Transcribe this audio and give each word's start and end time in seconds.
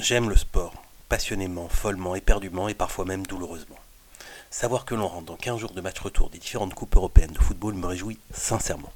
J'aime 0.00 0.30
le 0.30 0.36
sport, 0.36 0.74
passionnément, 1.08 1.68
follement, 1.68 2.14
éperdument 2.14 2.68
et 2.68 2.74
parfois 2.74 3.04
même 3.04 3.26
douloureusement. 3.26 3.78
Savoir 4.48 4.84
que 4.84 4.94
l'on 4.94 5.08
rentre 5.08 5.26
dans 5.26 5.36
15 5.36 5.58
jours 5.58 5.72
de 5.72 5.80
match 5.80 5.98
retour 5.98 6.30
des 6.30 6.38
différentes 6.38 6.74
coupes 6.74 6.94
européennes 6.94 7.32
de 7.32 7.38
football 7.38 7.74
me 7.74 7.86
réjouit 7.86 8.20
sincèrement. 8.32 8.92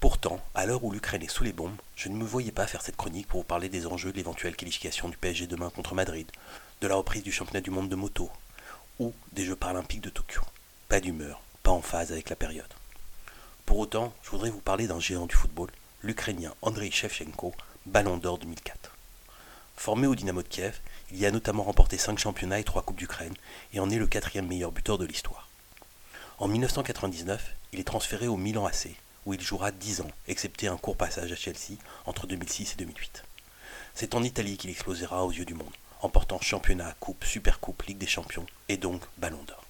Pourtant, 0.00 0.40
à 0.54 0.64
l'heure 0.64 0.82
où 0.82 0.92
l'Ukraine 0.92 1.22
est 1.22 1.28
sous 1.28 1.44
les 1.44 1.52
bombes, 1.52 1.76
je 1.94 2.08
ne 2.08 2.16
me 2.16 2.24
voyais 2.24 2.52
pas 2.52 2.66
faire 2.66 2.80
cette 2.80 2.96
chronique 2.96 3.28
pour 3.28 3.40
vous 3.40 3.46
parler 3.46 3.68
des 3.68 3.86
enjeux 3.86 4.12
de 4.12 4.16
l'éventuelle 4.16 4.56
qualification 4.56 5.10
du 5.10 5.18
PSG 5.18 5.46
demain 5.46 5.68
contre 5.68 5.94
Madrid, 5.94 6.26
de 6.80 6.88
la 6.88 6.94
reprise 6.94 7.22
du 7.22 7.32
championnat 7.32 7.60
du 7.60 7.70
monde 7.70 7.90
de 7.90 7.96
moto, 7.96 8.30
ou 8.98 9.12
des 9.32 9.44
Jeux 9.44 9.56
paralympiques 9.56 10.00
de 10.00 10.10
Tokyo. 10.10 10.40
Pas 10.88 11.00
d'humeur, 11.00 11.42
pas 11.62 11.70
en 11.70 11.82
phase 11.82 12.12
avec 12.12 12.30
la 12.30 12.36
période. 12.36 12.72
Pour 13.66 13.78
autant, 13.78 14.14
je 14.22 14.30
voudrais 14.30 14.50
vous 14.50 14.60
parler 14.60 14.86
d'un 14.86 15.00
géant 15.00 15.26
du 15.26 15.36
football, 15.36 15.70
l'Ukrainien 16.02 16.54
Andrei 16.62 16.90
Shevchenko, 16.90 17.52
Ballon 17.84 18.16
d'Or 18.16 18.38
2004. 18.38 18.96
Formé 19.80 20.06
au 20.06 20.14
Dynamo 20.14 20.42
de 20.42 20.48
Kiev, 20.48 20.78
il 21.10 21.16
y 21.16 21.24
a 21.24 21.30
notamment 21.30 21.62
remporté 21.62 21.96
5 21.96 22.18
championnats 22.18 22.60
et 22.60 22.64
3 22.64 22.82
Coupes 22.82 22.98
d'Ukraine 22.98 23.32
et 23.72 23.80
en 23.80 23.88
est 23.88 23.96
le 23.96 24.06
quatrième 24.06 24.46
meilleur 24.46 24.72
buteur 24.72 24.98
de 24.98 25.06
l'histoire. 25.06 25.48
En 26.36 26.48
1999, 26.48 27.56
il 27.72 27.80
est 27.80 27.84
transféré 27.84 28.28
au 28.28 28.36
Milan 28.36 28.66
AC, 28.66 28.88
où 29.24 29.32
il 29.32 29.40
jouera 29.40 29.70
10 29.70 30.02
ans, 30.02 30.10
excepté 30.28 30.68
un 30.68 30.76
court 30.76 30.98
passage 30.98 31.32
à 31.32 31.34
Chelsea 31.34 31.78
entre 32.04 32.26
2006 32.26 32.74
et 32.74 32.76
2008. 32.76 33.24
C'est 33.94 34.14
en 34.14 34.22
Italie 34.22 34.58
qu'il 34.58 34.68
explosera 34.68 35.24
aux 35.24 35.32
yeux 35.32 35.46
du 35.46 35.54
monde, 35.54 35.72
emportant 36.02 36.42
championnat, 36.42 36.94
coupe, 37.00 37.24
supercoupe, 37.24 37.84
Ligue 37.84 37.96
des 37.96 38.06
champions 38.06 38.44
et 38.68 38.76
donc 38.76 39.00
Ballon 39.16 39.42
d'Or. 39.46 39.64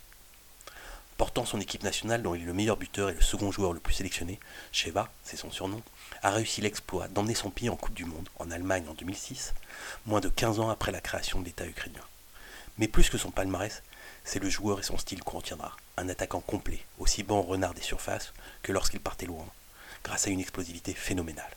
Portant 1.20 1.44
son 1.44 1.60
équipe 1.60 1.82
nationale 1.82 2.22
dont 2.22 2.34
il 2.34 2.40
est 2.40 2.46
le 2.46 2.54
meilleur 2.54 2.78
buteur 2.78 3.10
et 3.10 3.14
le 3.14 3.20
second 3.20 3.52
joueur 3.52 3.74
le 3.74 3.78
plus 3.78 3.92
sélectionné, 3.92 4.40
Sheva, 4.72 5.12
c'est 5.22 5.36
son 5.36 5.50
surnom, 5.50 5.82
a 6.22 6.30
réussi 6.30 6.62
l'exploit 6.62 7.08
d'emmener 7.08 7.34
son 7.34 7.50
pays 7.50 7.68
en 7.68 7.76
Coupe 7.76 7.92
du 7.92 8.06
Monde 8.06 8.30
en 8.38 8.50
Allemagne 8.50 8.86
en 8.88 8.94
2006, 8.94 9.52
moins 10.06 10.20
de 10.20 10.30
15 10.30 10.60
ans 10.60 10.70
après 10.70 10.92
la 10.92 11.02
création 11.02 11.38
de 11.38 11.44
l'État 11.44 11.66
ukrainien. 11.66 12.00
Mais 12.78 12.88
plus 12.88 13.10
que 13.10 13.18
son 13.18 13.30
palmarès, 13.30 13.82
c'est 14.24 14.38
le 14.38 14.48
joueur 14.48 14.80
et 14.80 14.82
son 14.82 14.96
style 14.96 15.22
qu'on 15.22 15.36
retiendra. 15.36 15.76
Un 15.98 16.08
attaquant 16.08 16.40
complet, 16.40 16.80
aussi 16.98 17.22
bon 17.22 17.42
renard 17.42 17.74
des 17.74 17.82
surfaces 17.82 18.32
que 18.62 18.72
lorsqu'il 18.72 19.00
partait 19.00 19.26
loin, 19.26 19.44
grâce 20.02 20.26
à 20.26 20.30
une 20.30 20.40
explosivité 20.40 20.94
phénoménale. 20.94 21.54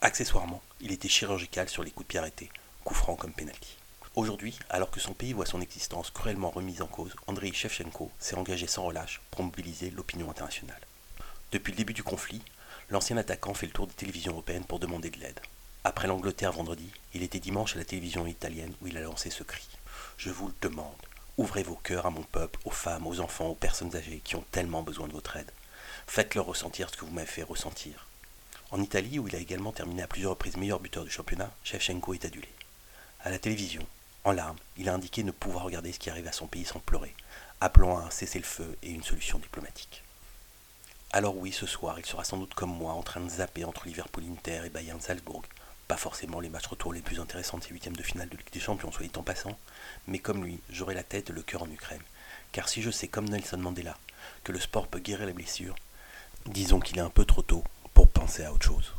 Accessoirement, 0.00 0.60
il 0.80 0.90
était 0.90 1.08
chirurgical 1.08 1.68
sur 1.68 1.84
les 1.84 1.92
coups 1.92 2.06
de 2.06 2.08
pied 2.08 2.18
arrêtés, 2.18 2.50
coup 2.82 2.94
franc 2.94 3.14
comme 3.14 3.32
penalty. 3.32 3.76
Aujourd'hui, 4.18 4.58
alors 4.68 4.90
que 4.90 4.98
son 4.98 5.14
pays 5.14 5.32
voit 5.32 5.46
son 5.46 5.60
existence 5.60 6.10
cruellement 6.10 6.50
remise 6.50 6.82
en 6.82 6.88
cause, 6.88 7.14
Andrei 7.28 7.52
Shevchenko 7.52 8.10
s'est 8.18 8.34
engagé 8.34 8.66
sans 8.66 8.82
relâche 8.82 9.20
pour 9.30 9.44
mobiliser 9.44 9.90
l'opinion 9.90 10.28
internationale. 10.28 10.80
Depuis 11.52 11.70
le 11.70 11.76
début 11.76 11.92
du 11.92 12.02
conflit, 12.02 12.42
l'ancien 12.90 13.16
attaquant 13.16 13.54
fait 13.54 13.66
le 13.66 13.72
tour 13.72 13.86
des 13.86 13.94
télévisions 13.94 14.32
européennes 14.32 14.64
pour 14.64 14.80
demander 14.80 15.10
de 15.10 15.20
l'aide. 15.20 15.38
Après 15.84 16.08
l'Angleterre 16.08 16.50
vendredi, 16.50 16.90
il 17.14 17.22
était 17.22 17.38
dimanche 17.38 17.76
à 17.76 17.78
la 17.78 17.84
télévision 17.84 18.26
italienne 18.26 18.74
où 18.82 18.88
il 18.88 18.96
a 18.98 19.02
lancé 19.02 19.30
ce 19.30 19.44
cri. 19.44 19.68
Je 20.16 20.30
vous 20.30 20.48
le 20.48 20.54
demande, 20.62 20.96
ouvrez 21.36 21.62
vos 21.62 21.76
cœurs 21.76 22.06
à 22.06 22.10
mon 22.10 22.24
peuple, 22.24 22.58
aux 22.64 22.72
femmes, 22.72 23.06
aux 23.06 23.20
enfants, 23.20 23.46
aux 23.46 23.54
personnes 23.54 23.94
âgées 23.94 24.20
qui 24.24 24.34
ont 24.34 24.44
tellement 24.50 24.82
besoin 24.82 25.06
de 25.06 25.12
votre 25.12 25.36
aide. 25.36 25.52
Faites-leur 26.08 26.46
ressentir 26.46 26.90
ce 26.90 26.96
que 26.96 27.04
vous 27.04 27.12
m'avez 27.12 27.28
fait 27.28 27.44
ressentir. 27.44 28.08
En 28.72 28.82
Italie, 28.82 29.20
où 29.20 29.28
il 29.28 29.36
a 29.36 29.38
également 29.38 29.70
terminé 29.70 30.02
à 30.02 30.08
plusieurs 30.08 30.32
reprises 30.32 30.56
meilleur 30.56 30.80
buteur 30.80 31.04
du 31.04 31.10
championnat, 31.10 31.54
Shevchenko 31.62 32.14
est 32.14 32.24
adulé. 32.24 32.48
À 33.20 33.30
la 33.30 33.38
télévision, 33.38 33.86
en 34.24 34.32
larmes, 34.32 34.58
il 34.76 34.88
a 34.88 34.94
indiqué 34.94 35.22
ne 35.22 35.30
pouvoir 35.30 35.64
regarder 35.64 35.92
ce 35.92 35.98
qui 35.98 36.10
arrive 36.10 36.28
à 36.28 36.32
son 36.32 36.46
pays 36.46 36.64
sans 36.64 36.80
pleurer, 36.80 37.14
appelant 37.60 37.98
à 37.98 38.02
un 38.02 38.10
cessez-le-feu 38.10 38.76
et 38.82 38.90
une 38.90 39.02
solution 39.02 39.38
diplomatique. 39.38 40.02
Alors 41.10 41.36
oui, 41.36 41.52
ce 41.52 41.66
soir, 41.66 41.98
il 41.98 42.04
sera 42.04 42.24
sans 42.24 42.36
doute 42.36 42.52
comme 42.52 42.76
moi 42.76 42.92
en 42.92 43.02
train 43.02 43.20
de 43.20 43.30
zapper 43.30 43.64
entre 43.64 43.86
Liverpool 43.86 44.24
Inter 44.30 44.62
et 44.66 44.70
Bayern 44.70 45.00
Salzbourg. 45.00 45.42
Pas 45.86 45.96
forcément 45.96 46.40
les 46.40 46.50
matchs 46.50 46.66
retour 46.66 46.92
les 46.92 47.00
plus 47.00 47.18
intéressants 47.18 47.56
de 47.56 47.64
ces 47.64 47.70
huitièmes 47.70 47.96
de 47.96 48.02
finale 48.02 48.28
de 48.28 48.36
Ligue 48.36 48.52
des 48.52 48.60
Champions, 48.60 48.92
soit 48.92 49.06
dit 49.06 49.18
en 49.18 49.22
passant, 49.22 49.58
mais 50.06 50.18
comme 50.18 50.44
lui, 50.44 50.60
j'aurai 50.68 50.94
la 50.94 51.02
tête 51.02 51.30
et 51.30 51.32
le 51.32 51.42
cœur 51.42 51.62
en 51.62 51.70
Ukraine. 51.70 52.02
Car 52.52 52.68
si 52.68 52.82
je 52.82 52.90
sais, 52.90 53.08
comme 53.08 53.28
Nelson 53.28 53.56
Mandela, 53.56 53.96
que 54.44 54.52
le 54.52 54.60
sport 54.60 54.86
peut 54.86 54.98
guérir 54.98 55.26
les 55.26 55.32
blessures, 55.32 55.76
disons 56.44 56.80
qu'il 56.80 56.98
est 56.98 57.02
un 57.02 57.08
peu 57.08 57.24
trop 57.24 57.42
tôt 57.42 57.64
pour 57.94 58.08
penser 58.08 58.44
à 58.44 58.52
autre 58.52 58.66
chose. 58.66 58.92